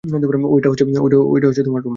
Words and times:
ওইটা 0.03 0.67
হচ্ছে 1.47 1.63
তোমার 1.63 1.81
রুম। 1.81 1.89